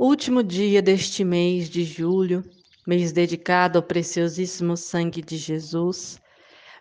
último 0.00 0.42
dia 0.42 0.80
deste 0.80 1.22
mês 1.22 1.68
de 1.68 1.84
julho, 1.84 2.42
mês 2.86 3.12
dedicado 3.12 3.78
ao 3.78 3.82
preciosíssimo 3.82 4.74
sangue 4.74 5.20
de 5.20 5.36
Jesus, 5.36 6.18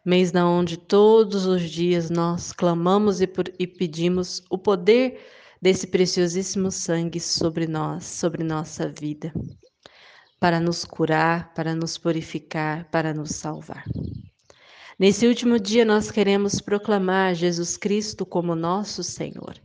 mês 0.06 0.32
na 0.32 0.50
onde 0.50 0.78
todos 0.78 1.46
os 1.46 1.70
dias 1.70 2.10
nós 2.10 2.54
clamamos 2.54 3.20
e, 3.20 3.30
e 3.60 3.68
pedimos 3.68 4.42
o 4.50 4.58
poder 4.58 5.20
desse 5.62 5.86
preciosíssimo 5.86 6.72
sangue 6.72 7.20
sobre 7.20 7.68
nós, 7.68 8.06
sobre 8.06 8.42
nossa 8.42 8.88
vida, 8.88 9.34
para 10.40 10.62
nos 10.62 10.86
curar, 10.86 11.54
para 11.54 11.76
nos 11.76 11.98
purificar, 11.98 12.86
para 12.86 13.14
nos 13.14 13.32
salvar. 13.32 13.84
Nesse 14.98 15.28
último 15.28 15.60
dia, 15.60 15.84
nós 15.84 16.10
queremos 16.10 16.62
proclamar 16.62 17.36
Jesus 17.36 17.76
Cristo 17.76 18.26
como 18.26 18.56
nosso 18.56 19.04
Senhor. 19.04 19.56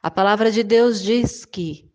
A 0.00 0.10
palavra 0.10 0.52
de 0.52 0.62
Deus 0.62 1.02
diz 1.02 1.44
que 1.44 1.89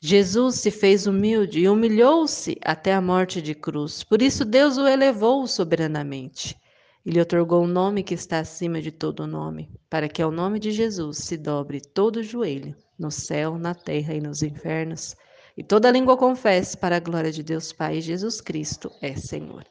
Jesus 0.00 0.56
se 0.56 0.70
fez 0.70 1.08
humilde 1.08 1.58
e 1.58 1.68
humilhou-se 1.68 2.56
até 2.64 2.94
a 2.94 3.00
morte 3.00 3.42
de 3.42 3.52
cruz. 3.52 4.04
Por 4.04 4.22
isso, 4.22 4.44
Deus 4.44 4.78
o 4.78 4.86
elevou 4.86 5.44
soberanamente. 5.46 6.56
E 7.04 7.10
lhe 7.10 7.20
otorgou 7.20 7.64
um 7.64 7.66
nome 7.66 8.02
que 8.04 8.14
está 8.14 8.38
acima 8.38 8.80
de 8.80 8.92
todo 8.92 9.26
nome, 9.26 9.70
para 9.88 10.08
que 10.08 10.22
ao 10.22 10.30
nome 10.30 10.60
de 10.60 10.70
Jesus 10.70 11.18
se 11.18 11.36
dobre 11.36 11.80
todo 11.80 12.22
joelho, 12.22 12.76
no 12.98 13.10
céu, 13.10 13.58
na 13.58 13.74
terra 13.74 14.14
e 14.14 14.20
nos 14.20 14.42
infernos, 14.42 15.16
e 15.56 15.64
toda 15.64 15.90
língua 15.90 16.16
confesse 16.16 16.76
para 16.76 16.96
a 16.96 17.00
glória 17.00 17.32
de 17.32 17.42
Deus 17.42 17.72
Pai, 17.72 18.00
Jesus 18.00 18.40
Cristo 18.40 18.92
é 19.00 19.16
Senhor. 19.16 19.64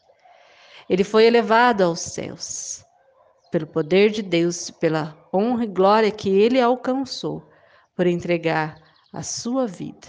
Ele 0.89 1.03
foi 1.03 1.25
elevado 1.25 1.83
aos 1.83 1.99
céus, 1.99 2.83
pelo 3.51 3.67
poder 3.67 4.09
de 4.09 4.21
Deus, 4.21 4.71
pela 4.71 5.15
honra 5.33 5.63
e 5.63 5.67
glória 5.67 6.11
que 6.11 6.29
ele 6.29 6.59
alcançou, 6.59 7.47
por 7.95 8.07
entregar 8.07 8.75
a 9.13 9.23
sua 9.23 9.67
vida, 9.67 10.07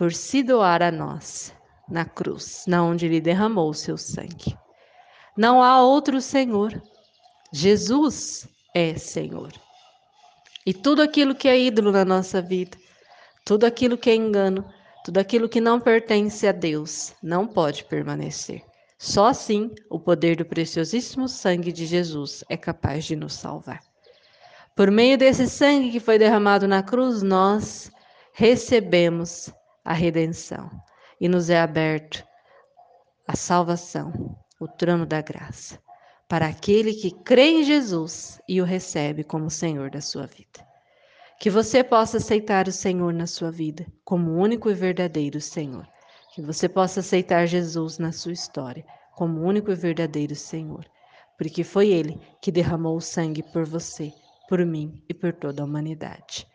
por 0.00 0.14
se 0.14 0.42
doar 0.42 0.82
a 0.82 0.90
nós 0.90 1.54
na 1.86 2.06
cruz, 2.06 2.64
na 2.66 2.82
onde 2.82 3.04
ele 3.04 3.20
derramou 3.20 3.68
o 3.68 3.74
seu 3.74 3.98
sangue. 3.98 4.56
Não 5.36 5.62
há 5.62 5.82
outro 5.82 6.22
Senhor. 6.22 6.82
Jesus 7.52 8.48
é 8.74 8.96
Senhor. 8.96 9.52
E 10.64 10.72
tudo 10.72 11.02
aquilo 11.02 11.34
que 11.34 11.46
é 11.46 11.60
ídolo 11.60 11.92
na 11.92 12.02
nossa 12.02 12.40
vida, 12.40 12.78
tudo 13.44 13.66
aquilo 13.66 13.98
que 13.98 14.08
é 14.08 14.14
engano, 14.14 14.64
tudo 15.04 15.18
aquilo 15.18 15.50
que 15.50 15.60
não 15.60 15.78
pertence 15.78 16.48
a 16.48 16.52
Deus, 16.52 17.12
não 17.22 17.46
pode 17.46 17.84
permanecer. 17.84 18.62
Só 18.96 19.26
assim 19.26 19.70
o 19.90 20.00
poder 20.00 20.34
do 20.34 20.46
preciosíssimo 20.46 21.28
sangue 21.28 21.70
de 21.70 21.84
Jesus 21.84 22.42
é 22.48 22.56
capaz 22.56 23.04
de 23.04 23.14
nos 23.14 23.34
salvar. 23.34 23.82
Por 24.74 24.90
meio 24.90 25.18
desse 25.18 25.46
sangue 25.46 25.90
que 25.90 26.00
foi 26.00 26.18
derramado 26.18 26.66
na 26.66 26.82
cruz, 26.82 27.22
nós 27.22 27.92
recebemos 28.32 29.52
a 29.84 29.92
redenção 29.92 30.70
e 31.20 31.28
nos 31.28 31.50
é 31.50 31.60
aberto 31.60 32.24
a 33.26 33.36
salvação 33.36 34.36
o 34.60 34.68
trono 34.68 35.06
da 35.06 35.22
graça, 35.22 35.80
para 36.28 36.46
aquele 36.46 36.92
que 36.92 37.10
crê 37.10 37.48
em 37.48 37.64
Jesus 37.64 38.38
e 38.46 38.60
o 38.60 38.64
recebe 38.64 39.24
como 39.24 39.50
Senhor 39.50 39.90
da 39.90 40.02
sua 40.02 40.26
vida. 40.26 40.68
Que 41.40 41.48
você 41.48 41.82
possa 41.82 42.18
aceitar 42.18 42.68
o 42.68 42.72
Senhor 42.72 43.14
na 43.14 43.26
sua 43.26 43.50
vida 43.50 43.86
como 44.04 44.32
único 44.32 44.70
e 44.70 44.74
verdadeiro 44.74 45.40
Senhor. 45.40 45.88
Que 46.34 46.42
você 46.42 46.68
possa 46.68 47.00
aceitar 47.00 47.46
Jesus 47.46 47.98
na 47.98 48.12
sua 48.12 48.32
história 48.32 48.84
como 49.16 49.40
único 49.40 49.72
e 49.72 49.74
verdadeiro 49.74 50.36
Senhor, 50.36 50.84
porque 51.38 51.64
foi 51.64 51.88
Ele 51.88 52.20
que 52.42 52.52
derramou 52.52 52.96
o 52.96 53.00
sangue 53.00 53.42
por 53.42 53.64
você, 53.64 54.12
por 54.46 54.64
mim 54.66 55.02
e 55.08 55.14
por 55.14 55.32
toda 55.32 55.62
a 55.62 55.64
humanidade. 55.64 56.46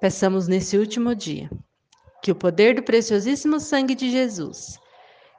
Peçamos 0.00 0.46
nesse 0.46 0.78
último 0.78 1.14
dia 1.14 1.50
que 2.22 2.30
o 2.30 2.36
poder 2.36 2.74
do 2.74 2.82
preciosíssimo 2.82 3.60
sangue 3.60 3.94
de 3.94 4.10
Jesus 4.10 4.78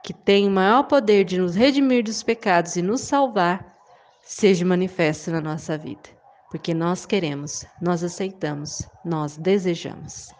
que 0.03 0.13
tem 0.13 0.47
o 0.47 0.51
maior 0.51 0.83
poder 0.83 1.23
de 1.23 1.37
nos 1.37 1.55
redimir 1.55 2.03
dos 2.03 2.23
pecados 2.23 2.75
e 2.75 2.81
nos 2.81 3.01
salvar, 3.01 3.65
seja 4.23 4.65
manifesto 4.65 5.31
na 5.31 5.41
nossa 5.41 5.77
vida. 5.77 6.09
Porque 6.49 6.73
nós 6.73 7.05
queremos, 7.05 7.65
nós 7.81 8.03
aceitamos, 8.03 8.87
nós 9.05 9.37
desejamos. 9.37 10.33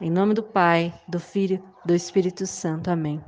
Em 0.00 0.10
nome 0.10 0.34
do 0.34 0.42
Pai, 0.42 0.92
do 1.06 1.20
Filho, 1.20 1.62
do 1.84 1.94
Espírito 1.94 2.46
Santo. 2.46 2.90
Amém. 2.90 3.22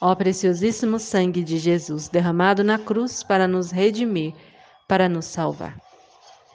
Ó 0.00 0.14
preciosíssimo 0.14 0.98
sangue 0.98 1.42
de 1.42 1.58
Jesus, 1.58 2.08
derramado 2.08 2.62
na 2.62 2.78
cruz 2.78 3.22
para 3.22 3.48
nos 3.48 3.70
redimir, 3.70 4.34
para 4.86 5.08
nos 5.08 5.24
salvar. 5.24 5.76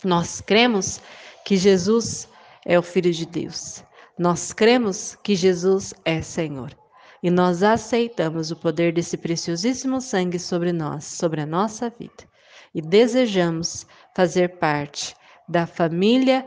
Nós 0.03 0.39
cremos 0.39 1.01
que 1.45 1.57
Jesus 1.57 2.29
é 2.65 2.77
o 2.77 2.83
Filho 2.83 3.11
de 3.11 3.25
Deus. 3.25 3.83
Nós 4.17 4.53
cremos 4.53 5.15
que 5.23 5.35
Jesus 5.35 5.91
é 6.05 6.21
Senhor 6.21 6.77
e 7.23 7.31
nós 7.31 7.63
aceitamos 7.63 8.51
o 8.51 8.55
poder 8.55 8.93
desse 8.93 9.17
preciosíssimo 9.17 9.99
sangue 9.99 10.37
sobre 10.37 10.71
nós, 10.71 11.05
sobre 11.05 11.41
a 11.41 11.47
nossa 11.47 11.89
vida, 11.89 12.29
e 12.75 12.81
desejamos 12.81 13.87
fazer 14.15 14.59
parte 14.59 15.15
da 15.49 15.65
família 15.65 16.45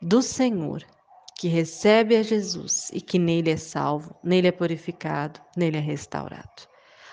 do 0.00 0.22
Senhor, 0.22 0.82
que 1.36 1.46
recebe 1.46 2.16
a 2.16 2.22
Jesus 2.22 2.90
e 2.90 3.02
que 3.02 3.18
nele 3.18 3.50
é 3.50 3.56
salvo, 3.58 4.16
nele 4.24 4.48
é 4.48 4.52
purificado, 4.52 5.40
nele 5.54 5.76
é 5.76 5.80
restaurado. 5.80 6.62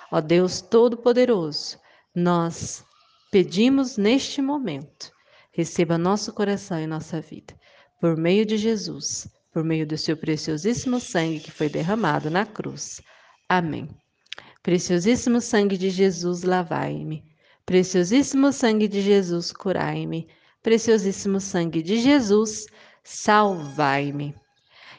Ó 0.09 0.21
Deus 0.21 0.61
Todo-Poderoso, 0.61 1.77
nós 2.15 2.85
pedimos 3.29 3.97
neste 3.97 4.41
momento, 4.41 5.11
receba 5.51 5.97
nosso 5.97 6.31
coração 6.31 6.79
e 6.79 6.87
nossa 6.87 7.19
vida, 7.19 7.53
por 7.99 8.15
meio 8.15 8.45
de 8.45 8.55
Jesus 8.55 9.27
por 9.51 9.63
meio 9.63 9.85
do 9.85 9.97
seu 9.97 10.15
preciosíssimo 10.15 10.99
sangue 10.99 11.39
que 11.39 11.51
foi 11.51 11.69
derramado 11.69 12.29
na 12.29 12.45
cruz. 12.45 13.01
Amém. 13.49 13.89
Preciosíssimo 14.63 15.41
sangue 15.41 15.77
de 15.77 15.89
Jesus, 15.89 16.43
lavai-me. 16.43 17.23
Preciosíssimo 17.65 18.51
sangue 18.51 18.87
de 18.87 19.01
Jesus, 19.01 19.51
curai-me. 19.51 20.27
Preciosíssimo 20.61 21.39
sangue 21.39 21.81
de 21.81 21.99
Jesus, 21.99 22.67
salvai-me. 23.03 24.35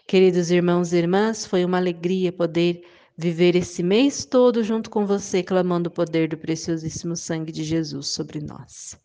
Queridos 0.07 0.51
irmãos 0.51 0.93
e 0.93 0.97
irmãs, 0.97 1.47
foi 1.47 1.65
uma 1.65 1.79
alegria 1.79 2.33
poder 2.33 2.83
viver 3.17 3.55
esse 3.55 3.83
mês 3.83 4.25
todo 4.25 4.65
junto 4.65 4.91
com 4.91 5.07
você, 5.07 5.43
clamando 5.43 5.89
o 5.89 5.93
poder 5.93 6.29
do 6.29 6.37
preciosíssimo 6.37 7.17
sangue 7.17 7.53
de 7.53 7.63
Jesus 7.63 8.09
sobre 8.09 8.41
nós. 8.41 8.99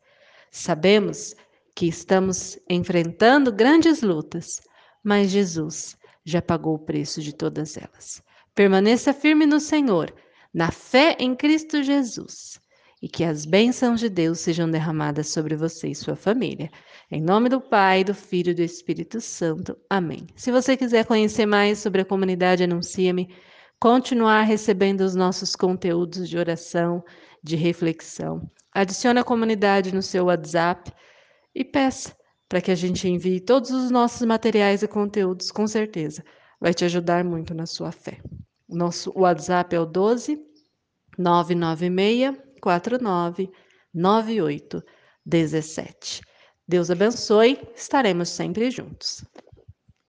Sabemos 0.51 1.35
que 1.75 1.87
estamos 1.87 2.57
enfrentando 2.67 3.51
grandes 3.51 4.01
lutas, 4.01 4.59
mas 5.07 5.31
Jesus 5.31 5.97
já 6.25 6.41
pagou 6.41 6.75
o 6.75 6.79
preço 6.79 7.21
de 7.21 7.33
todas 7.33 7.77
elas. 7.77 8.21
Permaneça 8.53 9.13
firme 9.13 9.45
no 9.45 9.57
Senhor, 9.57 10.13
na 10.53 10.69
fé 10.69 11.15
em 11.17 11.33
Cristo 11.33 11.81
Jesus, 11.81 12.59
e 13.01 13.07
que 13.07 13.23
as 13.23 13.45
bênçãos 13.45 14.01
de 14.01 14.09
Deus 14.09 14.41
sejam 14.41 14.69
derramadas 14.69 15.29
sobre 15.29 15.55
você 15.55 15.87
e 15.87 15.95
sua 15.95 16.17
família. 16.17 16.69
Em 17.09 17.21
nome 17.21 17.47
do 17.47 17.61
Pai, 17.61 18.03
do 18.03 18.13
Filho 18.13 18.51
e 18.51 18.53
do 18.53 18.61
Espírito 18.61 19.21
Santo. 19.21 19.77
Amém. 19.89 20.27
Se 20.35 20.51
você 20.51 20.75
quiser 20.75 21.05
conhecer 21.05 21.45
mais 21.45 21.79
sobre 21.79 22.01
a 22.01 22.05
comunidade 22.05 22.65
Anuncia-me, 22.65 23.33
continuar 23.79 24.41
recebendo 24.41 25.01
os 25.05 25.15
nossos 25.15 25.55
conteúdos 25.55 26.27
de 26.27 26.37
oração, 26.37 27.01
de 27.41 27.55
reflexão, 27.55 28.41
adicione 28.73 29.21
a 29.21 29.23
comunidade 29.23 29.95
no 29.95 30.01
seu 30.01 30.25
WhatsApp 30.25 30.91
e 31.55 31.63
peça 31.63 32.16
para 32.49 32.61
que 32.61 32.71
a 32.71 32.75
gente 32.75 33.07
envie 33.07 33.39
todos 33.39 33.71
os 33.71 33.91
nossos 33.91 34.25
materiais 34.25 34.83
e 34.83 34.87
conteúdos, 34.87 35.51
com 35.51 35.67
certeza. 35.67 36.23
Vai 36.59 36.73
te 36.73 36.85
ajudar 36.85 37.23
muito 37.23 37.53
na 37.53 37.65
sua 37.65 37.91
fé. 37.91 38.19
Nosso 38.67 39.11
WhatsApp 39.15 39.75
é 39.75 39.79
o 39.79 39.85
12 39.85 40.39
996 41.17 42.37
49 42.61 43.49
98 43.93 44.83
17. 45.25 46.21
Deus 46.67 46.91
abençoe, 46.91 47.59
estaremos 47.75 48.29
sempre 48.29 48.69
juntos. 48.71 49.23